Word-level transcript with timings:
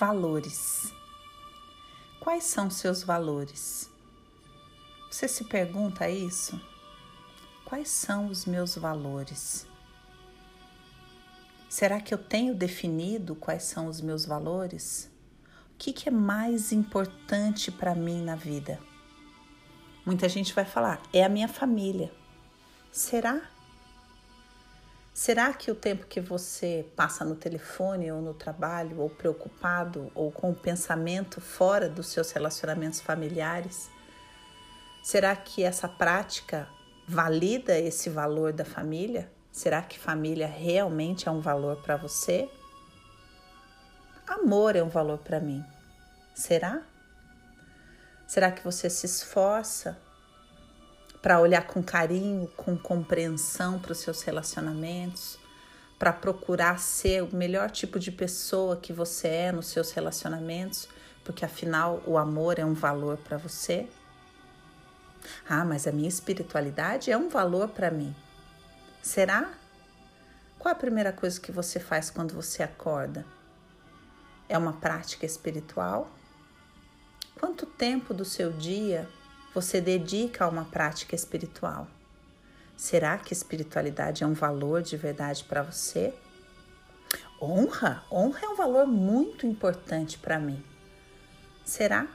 valores. 0.00 0.94
Quais 2.18 2.44
são 2.44 2.70
seus 2.70 3.02
valores? 3.02 3.90
Você 5.10 5.28
se 5.28 5.44
pergunta 5.44 6.08
isso? 6.08 6.58
Quais 7.66 7.90
são 7.90 8.28
os 8.28 8.46
meus 8.46 8.76
valores? 8.76 9.66
Será 11.68 12.00
que 12.00 12.14
eu 12.14 12.16
tenho 12.16 12.54
definido 12.54 13.34
quais 13.34 13.64
são 13.64 13.88
os 13.88 14.00
meus 14.00 14.24
valores? 14.24 15.10
O 15.74 15.76
que, 15.76 15.92
que 15.92 16.08
é 16.08 16.12
mais 16.12 16.72
importante 16.72 17.70
para 17.70 17.94
mim 17.94 18.22
na 18.22 18.36
vida? 18.36 18.80
Muita 20.06 20.30
gente 20.30 20.54
vai 20.54 20.64
falar, 20.64 21.02
é 21.12 21.22
a 21.22 21.28
minha 21.28 21.46
família. 21.46 22.10
Será? 22.90 23.49
Será 25.20 25.52
que 25.52 25.70
o 25.70 25.74
tempo 25.74 26.06
que 26.06 26.18
você 26.18 26.86
passa 26.96 27.26
no 27.26 27.36
telefone 27.36 28.10
ou 28.10 28.22
no 28.22 28.32
trabalho, 28.32 29.00
ou 29.00 29.10
preocupado, 29.10 30.10
ou 30.14 30.32
com 30.32 30.50
o 30.50 30.54
pensamento 30.54 31.42
fora 31.42 31.90
dos 31.90 32.06
seus 32.06 32.32
relacionamentos 32.32 33.02
familiares, 33.02 33.90
será 35.02 35.36
que 35.36 35.62
essa 35.62 35.86
prática 35.86 36.66
valida 37.06 37.78
esse 37.78 38.08
valor 38.08 38.54
da 38.54 38.64
família? 38.64 39.30
Será 39.52 39.82
que 39.82 39.98
família 39.98 40.46
realmente 40.46 41.28
é 41.28 41.30
um 41.30 41.40
valor 41.40 41.82
para 41.82 41.98
você? 41.98 42.48
Amor 44.26 44.74
é 44.74 44.82
um 44.82 44.88
valor 44.88 45.18
para 45.18 45.38
mim. 45.38 45.62
Será? 46.34 46.80
Será 48.26 48.50
que 48.50 48.64
você 48.64 48.88
se 48.88 49.04
esforça 49.04 50.00
para 51.22 51.40
olhar 51.40 51.66
com 51.66 51.82
carinho, 51.82 52.48
com 52.56 52.76
compreensão 52.76 53.78
para 53.78 53.92
os 53.92 53.98
seus 53.98 54.22
relacionamentos, 54.22 55.38
para 55.98 56.12
procurar 56.12 56.78
ser 56.78 57.22
o 57.22 57.34
melhor 57.34 57.70
tipo 57.70 57.98
de 57.98 58.10
pessoa 58.10 58.76
que 58.76 58.92
você 58.92 59.28
é 59.28 59.52
nos 59.52 59.66
seus 59.66 59.92
relacionamentos, 59.92 60.88
porque 61.24 61.44
afinal 61.44 62.02
o 62.06 62.16
amor 62.16 62.58
é 62.58 62.64
um 62.64 62.72
valor 62.72 63.18
para 63.18 63.36
você? 63.36 63.86
Ah, 65.46 65.64
mas 65.64 65.86
a 65.86 65.92
minha 65.92 66.08
espiritualidade 66.08 67.10
é 67.10 67.16
um 67.16 67.28
valor 67.28 67.68
para 67.68 67.90
mim. 67.90 68.14
Será? 69.02 69.52
Qual 70.58 70.72
a 70.72 70.76
primeira 70.76 71.12
coisa 71.12 71.38
que 71.38 71.52
você 71.52 71.78
faz 71.78 72.08
quando 72.10 72.34
você 72.34 72.62
acorda? 72.62 73.26
É 74.48 74.56
uma 74.56 74.72
prática 74.72 75.26
espiritual? 75.26 76.10
Quanto 77.38 77.66
tempo 77.66 78.12
do 78.14 78.24
seu 78.24 78.50
dia 78.52 79.08
você 79.54 79.80
dedica 79.80 80.44
a 80.44 80.48
uma 80.48 80.64
prática 80.64 81.14
espiritual? 81.14 81.86
Será 82.76 83.18
que 83.18 83.32
espiritualidade 83.32 84.24
é 84.24 84.26
um 84.26 84.32
valor 84.32 84.82
de 84.82 84.96
verdade 84.96 85.44
para 85.44 85.62
você? 85.62 86.14
Honra? 87.40 88.02
Honra 88.10 88.40
é 88.42 88.48
um 88.48 88.56
valor 88.56 88.86
muito 88.86 89.46
importante 89.46 90.18
para 90.18 90.38
mim. 90.38 90.62
Será? 91.64 92.08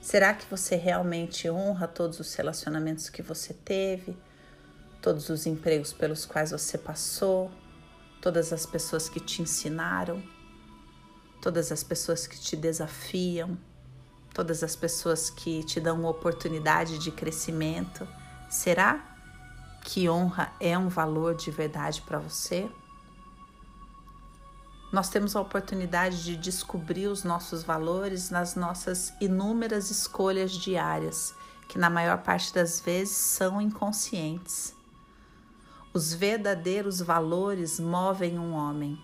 Será 0.00 0.34
que 0.34 0.44
você 0.50 0.76
realmente 0.76 1.48
honra 1.48 1.88
todos 1.88 2.20
os 2.20 2.34
relacionamentos 2.34 3.08
que 3.08 3.22
você 3.22 3.54
teve? 3.54 4.16
todos 5.04 5.28
os 5.28 5.44
empregos 5.44 5.92
pelos 5.92 6.24
quais 6.24 6.50
você 6.50 6.78
passou, 6.78 7.50
todas 8.22 8.54
as 8.54 8.64
pessoas 8.64 9.06
que 9.06 9.20
te 9.20 9.42
ensinaram, 9.42 10.22
todas 11.42 11.70
as 11.70 11.84
pessoas 11.84 12.26
que 12.26 12.40
te 12.40 12.56
desafiam, 12.56 13.58
todas 14.34 14.64
as 14.64 14.74
pessoas 14.74 15.30
que 15.30 15.62
te 15.62 15.80
dão 15.80 16.04
oportunidade 16.04 16.98
de 16.98 17.12
crescimento. 17.12 18.06
Será 18.50 19.00
que 19.84 20.10
honra 20.10 20.52
é 20.58 20.76
um 20.76 20.88
valor 20.88 21.36
de 21.36 21.52
verdade 21.52 22.02
para 22.02 22.18
você? 22.18 22.68
Nós 24.92 25.08
temos 25.08 25.34
a 25.34 25.40
oportunidade 25.40 26.22
de 26.24 26.36
descobrir 26.36 27.06
os 27.06 27.22
nossos 27.24 27.62
valores 27.62 28.30
nas 28.30 28.54
nossas 28.56 29.12
inúmeras 29.20 29.90
escolhas 29.90 30.52
diárias, 30.52 31.34
que 31.68 31.78
na 31.78 31.88
maior 31.88 32.18
parte 32.18 32.52
das 32.52 32.80
vezes 32.80 33.16
são 33.16 33.60
inconscientes. 33.60 34.74
Os 35.92 36.12
verdadeiros 36.12 37.00
valores 37.00 37.78
movem 37.78 38.38
um 38.38 38.52
homem, 38.52 39.00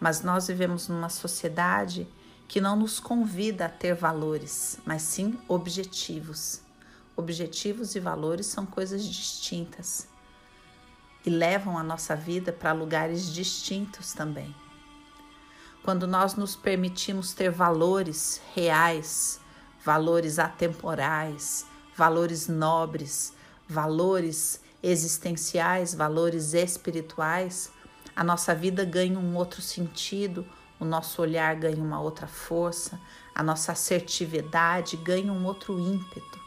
mas 0.00 0.22
nós 0.22 0.46
vivemos 0.46 0.88
numa 0.88 1.08
sociedade 1.08 2.06
que 2.48 2.62
não 2.62 2.74
nos 2.74 2.98
convida 2.98 3.66
a 3.66 3.68
ter 3.68 3.94
valores, 3.94 4.78
mas 4.86 5.02
sim 5.02 5.38
objetivos. 5.46 6.62
Objetivos 7.14 7.94
e 7.94 8.00
valores 8.00 8.46
são 8.46 8.64
coisas 8.64 9.04
distintas 9.04 10.08
e 11.26 11.30
levam 11.30 11.76
a 11.76 11.82
nossa 11.82 12.16
vida 12.16 12.50
para 12.50 12.72
lugares 12.72 13.30
distintos 13.30 14.14
também. 14.14 14.54
Quando 15.82 16.06
nós 16.06 16.36
nos 16.36 16.56
permitimos 16.56 17.34
ter 17.34 17.50
valores 17.50 18.40
reais, 18.54 19.40
valores 19.84 20.38
atemporais, 20.38 21.66
valores 21.94 22.48
nobres, 22.48 23.34
valores 23.68 24.60
existenciais, 24.82 25.94
valores 25.94 26.54
espirituais, 26.54 27.70
a 28.16 28.24
nossa 28.24 28.54
vida 28.54 28.84
ganha 28.84 29.18
um 29.18 29.36
outro 29.36 29.60
sentido, 29.60 30.46
o 30.80 30.84
nosso 30.84 31.20
olhar 31.20 31.54
ganha 31.56 31.82
uma 31.82 32.00
outra 32.00 32.26
força, 32.26 33.00
a 33.34 33.42
nossa 33.42 33.72
assertividade 33.72 34.96
ganha 34.96 35.32
um 35.32 35.44
outro 35.44 35.78
ímpeto, 35.78 36.38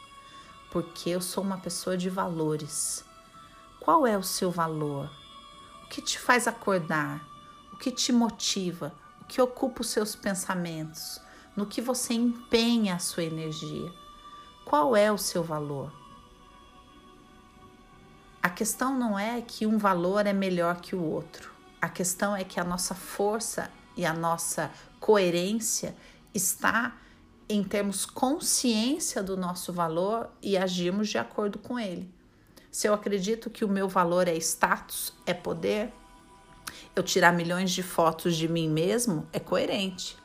porque 0.70 1.10
eu 1.10 1.20
sou 1.20 1.44
uma 1.44 1.58
pessoa 1.58 1.96
de 1.96 2.08
valores. 2.08 3.04
Qual 3.78 4.06
é 4.06 4.16
o 4.16 4.22
seu 4.22 4.50
valor? 4.50 5.10
O 5.84 5.88
que 5.88 6.00
te 6.00 6.18
faz 6.18 6.46
acordar? 6.46 7.20
O 7.72 7.76
que 7.76 7.90
te 7.90 8.12
motiva? 8.12 8.94
O 9.20 9.24
que 9.24 9.40
ocupa 9.40 9.82
os 9.82 9.88
seus 9.88 10.14
pensamentos? 10.14 11.20
No 11.54 11.66
que 11.66 11.80
você 11.80 12.14
empenha 12.14 12.94
a 12.94 12.98
sua 12.98 13.24
energia? 13.24 13.92
Qual 14.64 14.96
é 14.96 15.12
o 15.12 15.18
seu 15.18 15.42
valor? 15.42 15.92
A 18.42 18.48
questão 18.48 18.98
não 18.98 19.18
é 19.18 19.40
que 19.42 19.66
um 19.66 19.78
valor 19.78 20.26
é 20.26 20.32
melhor 20.32 20.80
que 20.80 20.96
o 20.96 21.02
outro. 21.02 21.50
A 21.80 21.88
questão 21.88 22.34
é 22.34 22.44
que 22.44 22.58
a 22.58 22.64
nossa 22.64 22.94
força 22.94 23.70
e 23.96 24.04
a 24.04 24.12
nossa 24.12 24.70
coerência 24.98 25.94
está 26.34 26.96
em 27.48 27.62
termos 27.62 28.06
consciência 28.06 29.22
do 29.22 29.36
nosso 29.36 29.72
valor 29.72 30.30
e 30.40 30.56
agirmos 30.56 31.08
de 31.08 31.18
acordo 31.18 31.58
com 31.58 31.78
ele. 31.78 32.10
Se 32.70 32.86
eu 32.88 32.94
acredito 32.94 33.50
que 33.50 33.64
o 33.64 33.68
meu 33.68 33.88
valor 33.88 34.26
é 34.26 34.34
status, 34.36 35.12
é 35.26 35.34
poder, 35.34 35.92
eu 36.96 37.02
tirar 37.02 37.32
milhões 37.32 37.70
de 37.70 37.82
fotos 37.82 38.36
de 38.36 38.48
mim 38.48 38.68
mesmo 38.68 39.28
é 39.32 39.38
coerente. 39.38 40.16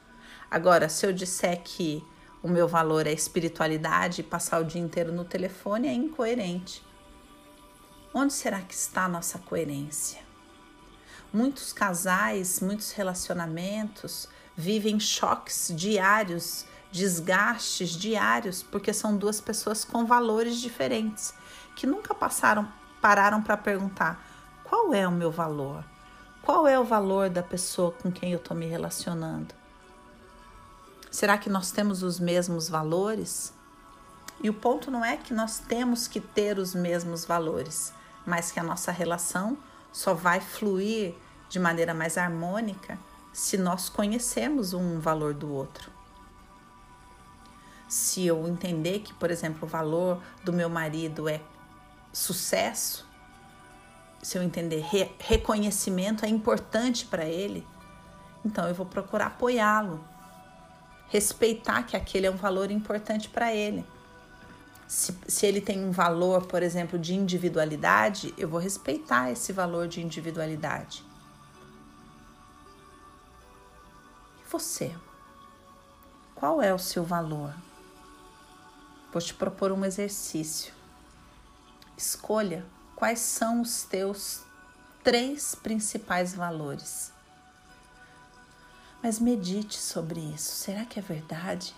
Agora, 0.49 0.87
se 0.87 1.05
eu 1.05 1.11
disser 1.11 1.61
que 1.61 2.03
o 2.41 2.47
meu 2.47 2.67
valor 2.67 3.07
é 3.07 3.11
espiritualidade 3.11 4.21
e 4.21 4.23
passar 4.23 4.61
o 4.61 4.65
dia 4.65 4.81
inteiro 4.81 5.11
no 5.11 5.25
telefone 5.25 5.87
é 5.87 5.93
incoerente. 5.93 6.81
Onde 8.13 8.31
será 8.33 8.61
que 8.61 8.73
está 8.73 9.05
a 9.05 9.09
nossa 9.09 9.37
coerência? 9.39 10.26
Muitos 11.37 11.71
casais, 11.71 12.59
muitos 12.61 12.93
relacionamentos 12.93 14.27
vivem 14.55 14.99
choques 14.99 15.71
diários, 15.75 16.65
desgastes 16.91 17.91
diários, 17.91 18.63
porque 18.63 18.91
são 18.91 19.15
duas 19.15 19.39
pessoas 19.39 19.85
com 19.85 20.03
valores 20.03 20.57
diferentes, 20.57 21.35
que 21.75 21.85
nunca 21.85 22.15
passaram, 22.15 22.67
pararam 22.99 23.39
para 23.39 23.55
perguntar: 23.55 24.19
qual 24.63 24.91
é 24.95 25.07
o 25.07 25.11
meu 25.11 25.29
valor? 25.29 25.85
Qual 26.41 26.67
é 26.67 26.79
o 26.79 26.83
valor 26.83 27.29
da 27.29 27.43
pessoa 27.43 27.91
com 27.91 28.11
quem 28.11 28.31
eu 28.31 28.39
estou 28.39 28.57
me 28.57 28.65
relacionando? 28.65 29.53
Será 31.11 31.37
que 31.37 31.51
nós 31.51 31.69
temos 31.69 32.01
os 32.01 32.19
mesmos 32.19 32.67
valores? 32.67 33.53
E 34.41 34.49
o 34.49 34.55
ponto 34.55 34.89
não 34.89 35.05
é 35.05 35.17
que 35.17 35.35
nós 35.35 35.59
temos 35.59 36.07
que 36.07 36.19
ter 36.19 36.57
os 36.57 36.73
mesmos 36.73 37.25
valores, 37.25 37.93
mas 38.25 38.51
que 38.51 38.59
a 38.59 38.63
nossa 38.63 38.91
relação 38.91 39.55
só 39.93 40.15
vai 40.15 40.41
fluir 40.41 41.13
de 41.49 41.59
maneira 41.59 41.93
mais 41.93 42.17
harmônica 42.17 42.97
se 43.33 43.57
nós 43.57 43.89
conhecermos 43.89 44.73
um 44.73 44.99
valor 44.99 45.33
do 45.33 45.51
outro. 45.51 45.91
Se 47.87 48.25
eu 48.25 48.47
entender 48.47 48.99
que, 48.99 49.13
por 49.13 49.31
exemplo, 49.31 49.59
o 49.63 49.67
valor 49.67 50.21
do 50.43 50.51
meu 50.51 50.69
marido 50.69 51.29
é 51.29 51.41
sucesso, 52.11 53.07
se 54.21 54.37
eu 54.37 54.43
entender 54.43 54.81
re 54.81 55.11
reconhecimento 55.19 56.25
é 56.25 56.27
importante 56.27 57.05
para 57.05 57.25
ele, 57.25 57.65
então 58.43 58.67
eu 58.67 58.73
vou 58.73 58.85
procurar 58.85 59.27
apoiá-lo, 59.27 60.03
respeitar 61.07 61.83
que 61.83 61.95
aquele 61.95 62.27
é 62.27 62.31
um 62.31 62.35
valor 62.35 62.71
importante 62.71 63.29
para 63.29 63.53
ele 63.53 63.85
se, 64.87 65.13
se 65.27 65.45
ele 65.45 65.59
tem 65.59 65.83
um 65.83 65.91
valor, 65.91 66.45
por 66.45 66.63
exemplo, 66.63 66.97
de 66.97 67.13
individualidade, 67.13 68.33
eu 68.37 68.47
vou 68.47 68.59
respeitar 68.59 69.29
esse 69.29 69.51
valor 69.51 69.87
de 69.87 70.01
individualidade. 70.01 71.03
Você? 74.57 74.97
Qual 76.33 76.59
é 76.59 76.73
o 76.73 76.79
seu 76.79 77.03
valor? 77.03 77.53
Vou 79.13 79.21
te 79.21 79.31
propor 79.31 79.71
um 79.71 79.85
exercício. 79.85 80.73
Escolha 81.95 82.65
quais 82.95 83.19
são 83.19 83.61
os 83.61 83.83
teus 83.83 84.41
três 85.03 85.53
principais 85.53 86.33
valores. 86.33 87.13
Mas 89.01 89.19
medite 89.19 89.77
sobre 89.77 90.19
isso. 90.19 90.55
Será 90.55 90.85
que 90.85 90.97
é 90.97 91.03
verdade? 91.03 91.75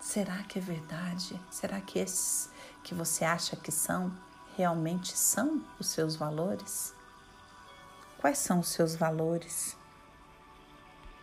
Será 0.00 0.42
que 0.44 0.58
é 0.58 0.62
verdade? 0.62 1.38
Será 1.50 1.78
que 1.82 1.98
esses 1.98 2.48
que 2.82 2.94
você 2.94 3.22
acha 3.22 3.54
que 3.54 3.70
são 3.70 4.10
realmente 4.56 5.16
são 5.16 5.62
os 5.78 5.88
seus 5.88 6.16
valores? 6.16 6.94
Quais 8.16 8.38
são 8.38 8.60
os 8.60 8.68
seus 8.68 8.96
valores? 8.96 9.75